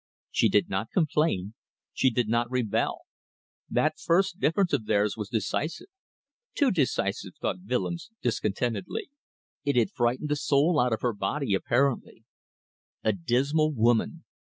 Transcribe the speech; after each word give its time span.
She 0.31 0.49
did 0.49 0.67
not 0.67 0.89
complain, 0.89 1.53
she 1.93 2.09
did 2.09 2.27
not 2.27 2.49
rebel. 2.49 3.01
That 3.69 3.99
first 3.99 4.39
difference 4.39 4.73
of 4.73 4.87
theirs 4.87 5.15
was 5.15 5.29
decisive. 5.29 5.89
Too 6.55 6.71
decisive, 6.71 7.33
thought 7.39 7.63
Willems, 7.69 8.09
discontentedly. 8.19 9.11
It 9.63 9.75
had 9.75 9.91
frightened 9.91 10.29
the 10.29 10.35
soul 10.35 10.79
out 10.79 10.91
of 10.91 11.01
her 11.01 11.13
body 11.13 11.53
apparently. 11.53 12.23
A 13.03 13.13
dismal 13.13 13.71
woman! 13.73 14.23